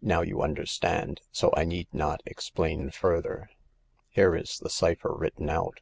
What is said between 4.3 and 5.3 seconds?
is the cypher